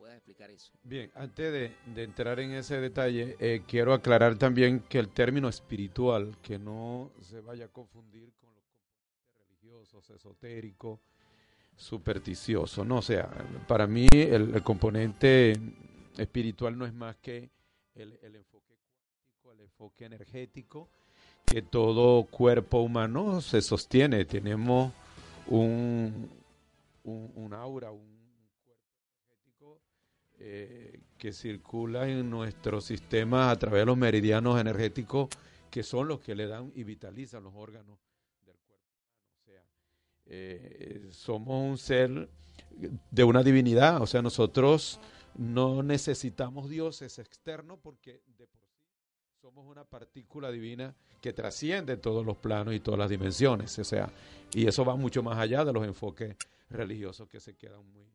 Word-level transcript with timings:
puedas 0.00 0.16
explicar 0.16 0.50
eso. 0.50 0.72
Bien, 0.82 1.10
antes 1.14 1.52
de, 1.52 2.02
entrar 2.02 2.40
en 2.40 2.52
ese 2.52 2.80
detalle, 2.80 3.36
eh, 3.38 3.62
quiero 3.68 3.92
aclarar 3.92 4.38
también 4.38 4.80
que 4.80 4.98
el 4.98 5.10
término 5.10 5.46
espiritual, 5.46 6.38
que 6.42 6.58
no 6.58 7.10
se 7.20 7.40
vaya 7.42 7.66
a 7.66 7.68
confundir 7.68 8.32
con 8.40 8.48
los 8.54 8.64
religiosos, 9.46 10.08
esotéricos, 10.08 11.00
supersticiosos, 11.76 12.86
no, 12.86 12.96
o 12.98 13.02
sea, 13.02 13.28
para 13.68 13.86
mí 13.86 14.06
el, 14.10 14.62
componente 14.62 15.52
espiritual 16.16 16.78
no 16.78 16.86
es 16.86 16.94
más 16.94 17.16
que 17.16 17.50
el, 17.94 18.18
enfoque 18.34 18.76
cuántico, 18.78 19.52
el 19.52 19.60
enfoque 19.60 20.04
energético, 20.06 20.88
que 21.44 21.60
todo 21.60 22.24
cuerpo 22.24 22.80
humano 22.80 23.42
se 23.42 23.60
sostiene, 23.60 24.24
tenemos 24.24 24.92
un, 25.46 26.30
un, 27.04 27.52
aura, 27.52 27.90
un 27.90 28.20
eh, 30.42 30.98
que 31.18 31.34
circula 31.34 32.08
en 32.08 32.30
nuestro 32.30 32.80
sistema 32.80 33.50
a 33.50 33.58
través 33.58 33.82
de 33.82 33.86
los 33.86 33.98
meridianos 33.98 34.58
energéticos 34.58 35.28
que 35.70 35.82
son 35.82 36.08
los 36.08 36.20
que 36.20 36.34
le 36.34 36.46
dan 36.46 36.72
y 36.74 36.82
vitalizan 36.82 37.44
los 37.44 37.52
órganos 37.54 37.98
del 38.46 38.56
cuerpo 38.56 38.86
O 39.36 39.44
sea, 39.44 39.62
eh, 40.24 41.08
somos 41.10 41.70
un 41.70 41.76
ser 41.76 42.30
de 43.10 43.22
una 43.22 43.42
divinidad, 43.42 44.00
o 44.00 44.06
sea, 44.06 44.22
nosotros 44.22 44.98
no 45.36 45.82
necesitamos 45.82 46.70
dioses 46.70 47.18
externos 47.18 47.78
porque 47.82 48.22
de 48.38 48.46
por 48.46 48.62
sí 48.62 48.82
somos 49.42 49.66
una 49.66 49.84
partícula 49.84 50.50
divina 50.50 50.96
que 51.20 51.34
trasciende 51.34 51.98
todos 51.98 52.24
los 52.24 52.38
planos 52.38 52.72
y 52.72 52.80
todas 52.80 52.98
las 52.98 53.10
dimensiones, 53.10 53.78
o 53.78 53.84
sea, 53.84 54.10
y 54.54 54.66
eso 54.66 54.86
va 54.86 54.96
mucho 54.96 55.22
más 55.22 55.38
allá 55.38 55.66
de 55.66 55.72
los 55.74 55.84
enfoques 55.84 56.34
religiosos 56.70 57.28
que 57.28 57.40
se 57.40 57.56
quedan 57.56 57.84
muy 57.92 58.10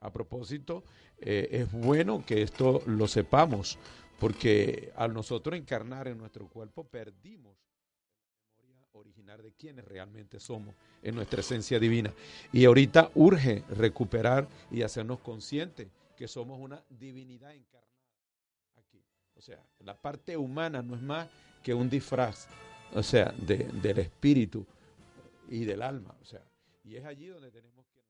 a 0.00 0.12
propósito, 0.12 0.84
eh, 1.18 1.48
es 1.50 1.72
bueno 1.72 2.24
que 2.26 2.42
esto 2.42 2.82
lo 2.86 3.08
sepamos, 3.08 3.78
porque 4.20 4.92
al 4.96 5.14
nosotros 5.14 5.58
encarnar 5.58 6.08
en 6.08 6.18
nuestro 6.18 6.46
cuerpo 6.48 6.84
perdimos 6.84 7.56
la 8.58 8.64
memoria 8.64 8.86
original 8.92 9.42
de 9.42 9.52
quienes 9.52 9.84
realmente 9.84 10.38
somos 10.38 10.74
en 11.02 11.14
nuestra 11.14 11.40
esencia 11.40 11.78
divina. 11.78 12.12
Y 12.52 12.64
ahorita 12.64 13.10
urge 13.14 13.64
recuperar 13.70 14.48
y 14.70 14.82
hacernos 14.82 15.20
conscientes 15.20 15.88
que 16.16 16.28
somos 16.28 16.60
una 16.60 16.82
divinidad 16.90 17.54
encarnada 17.54 17.88
aquí. 18.76 19.02
O 19.34 19.40
sea, 19.40 19.64
la 19.80 19.96
parte 19.96 20.36
humana 20.36 20.82
no 20.82 20.94
es 20.94 21.02
más 21.02 21.28
que 21.62 21.74
un 21.74 21.88
disfraz, 21.88 22.46
o 22.92 23.02
sea, 23.02 23.32
del 23.32 23.98
espíritu 23.98 24.66
y 25.48 25.64
del 25.64 25.82
alma. 25.82 26.14
O 26.20 26.24
sea, 26.24 26.42
y 26.84 26.96
es 26.96 27.04
allí 27.04 27.26
donde 27.26 27.50
tenemos 27.50 27.86
que 27.86 28.00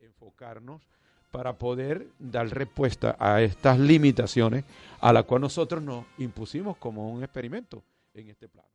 enfocarnos 0.00 0.82
para 1.30 1.58
poder 1.58 2.08
dar 2.18 2.48
respuesta 2.48 3.16
a 3.18 3.42
estas 3.42 3.78
limitaciones 3.78 4.64
a 5.00 5.12
las 5.12 5.24
cuales 5.24 5.42
nosotros 5.42 5.82
nos 5.82 6.06
impusimos 6.18 6.76
como 6.78 7.10
un 7.12 7.22
experimento 7.22 7.82
en 8.14 8.28
este 8.28 8.48
plano. 8.48 8.68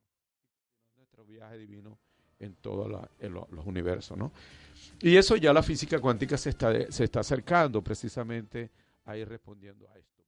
Nuestro 0.97 1.25
viaje 1.25 1.57
divino 1.57 1.97
en 2.39 2.55
todos 2.55 2.89
los 2.89 3.65
universos. 3.65 4.17
¿no? 4.17 4.31
Y 5.01 5.15
eso 5.15 5.35
ya 5.35 5.53
la 5.53 5.63
física 5.63 5.99
cuántica 5.99 6.37
se 6.37 6.49
está, 6.51 6.91
se 6.91 7.05
está 7.05 7.21
acercando 7.21 7.81
precisamente 7.81 8.69
a 9.05 9.17
ir 9.17 9.27
respondiendo 9.27 9.89
a 9.89 9.97
esto. 9.97 10.23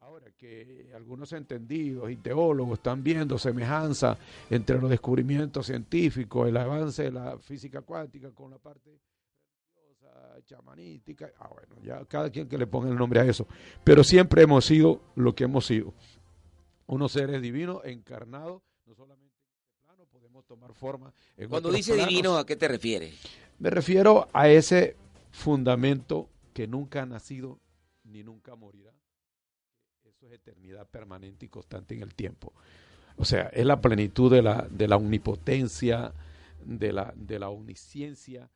Ahora 0.00 0.30
que 0.32 0.92
algunos 0.94 1.32
entendidos 1.32 2.10
y 2.10 2.16
teólogos 2.16 2.78
están 2.78 3.02
viendo 3.02 3.38
semejanza 3.38 4.16
entre 4.50 4.80
los 4.80 4.88
descubrimientos 4.88 5.66
científicos, 5.66 6.48
el 6.48 6.56
avance 6.56 7.04
de 7.04 7.12
la 7.12 7.38
física 7.38 7.82
cuántica 7.82 8.30
con 8.30 8.50
la 8.50 8.58
parte 8.58 9.00
chamanística, 10.46 11.32
ah, 11.38 11.48
bueno, 11.48 11.76
ya 11.82 12.04
cada 12.04 12.30
quien 12.30 12.48
que 12.48 12.58
le 12.58 12.66
ponga 12.66 12.88
el 12.88 12.96
nombre 12.96 13.20
a 13.20 13.24
eso, 13.24 13.46
pero 13.84 14.04
siempre 14.04 14.42
hemos 14.42 14.64
sido 14.64 15.00
lo 15.14 15.34
que 15.34 15.44
hemos 15.44 15.66
sido, 15.66 15.92
unos 16.86 17.12
seres 17.12 17.42
divinos 17.42 17.84
encarnados, 17.84 18.62
no 18.86 18.94
solamente 18.94 19.34
en 19.40 19.52
este 19.54 19.74
plano, 19.84 20.06
podemos 20.06 20.44
tomar 20.46 20.72
forma. 20.72 21.12
En 21.36 21.48
Cuando 21.48 21.70
dice 21.70 21.96
divino, 21.96 22.38
¿a 22.38 22.46
qué 22.46 22.56
te 22.56 22.68
refieres? 22.68 23.14
Me 23.58 23.70
refiero 23.70 24.28
a 24.32 24.48
ese 24.48 24.96
fundamento 25.32 26.28
que 26.54 26.66
nunca 26.66 27.02
ha 27.02 27.06
nacido 27.06 27.58
ni 28.04 28.22
nunca 28.22 28.54
morirá. 28.54 28.92
Eso 30.04 30.26
es 30.26 30.32
eternidad 30.32 30.86
permanente 30.88 31.46
y 31.46 31.48
constante 31.48 31.94
en 31.94 32.02
el 32.02 32.14
tiempo. 32.14 32.52
O 33.16 33.24
sea, 33.24 33.48
es 33.48 33.66
la 33.66 33.80
plenitud 33.80 34.30
de 34.30 34.42
la, 34.42 34.68
de 34.70 34.86
la 34.86 34.96
omnipotencia, 34.96 36.12
de 36.64 36.92
la, 36.92 37.12
de 37.16 37.38
la 37.38 37.48
omnisciencia, 37.48 38.50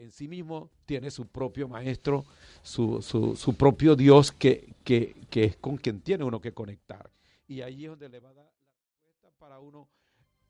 en 0.00 0.10
sí 0.10 0.28
mismo 0.28 0.70
tiene 0.86 1.10
su 1.10 1.26
propio 1.26 1.68
maestro, 1.68 2.24
su, 2.62 3.02
su, 3.02 3.54
propio 3.54 3.94
Dios 3.94 4.32
que, 4.32 4.74
que, 4.82 5.14
es 5.30 5.56
con 5.56 5.76
quien 5.76 6.00
tiene 6.00 6.24
uno 6.24 6.40
que 6.40 6.52
conectar. 6.52 7.10
Y 7.46 7.60
ahí 7.60 7.84
es 7.84 7.90
donde 7.90 8.08
le 8.08 8.20
va 8.20 8.30
a 8.30 8.34
dar 8.34 8.44
la 8.44 8.52
respuesta 8.88 9.30
para 9.38 9.60
uno 9.60 9.88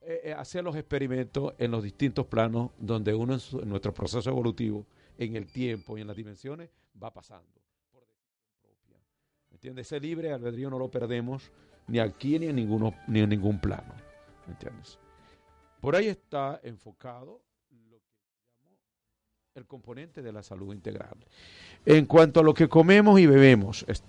eh, 0.00 0.20
eh, 0.24 0.32
hacer 0.32 0.64
los 0.64 0.76
experimentos 0.76 1.52
en 1.58 1.70
los 1.72 1.82
distintos 1.82 2.26
planos 2.26 2.70
donde 2.78 3.14
uno 3.14 3.34
en, 3.34 3.68
nuestro 3.68 3.92
proceso 3.92 4.30
evolutivo, 4.30 4.86
en 5.18 5.36
el 5.36 5.46
tiempo 5.46 5.98
y 5.98 6.00
en 6.00 6.06
las 6.06 6.16
dimensiones, 6.16 6.70
va 7.02 7.12
pasando 7.12 7.60
por 7.92 8.06
decisión 8.06 8.42
propia. 8.62 8.96
¿Me 9.50 9.56
entiendes? 9.56 9.86
Ese 9.88 10.00
libre 10.00 10.32
albedrío 10.32 10.70
no 10.70 10.78
lo 10.78 10.90
perdemos 10.90 11.50
ni 11.86 11.98
aquí 11.98 12.38
ni 12.38 12.46
en, 12.46 12.56
ninguno, 12.56 12.94
ni 13.08 13.20
en 13.20 13.28
ningún 13.28 13.60
plano. 13.60 13.92
¿Me 14.46 14.52
entiendes? 14.52 14.98
Por 15.80 15.96
ahí 15.96 16.06
está 16.06 16.60
enfocado 16.62 17.42
el 19.56 19.66
componente 19.66 20.22
de 20.22 20.32
la 20.32 20.44
salud 20.44 20.72
integral. 20.72 21.16
En 21.84 22.06
cuanto 22.06 22.38
a 22.38 22.42
lo 22.44 22.54
que 22.54 22.68
comemos 22.68 23.18
y 23.18 23.26
bebemos, 23.26 23.84
este, 23.88 24.06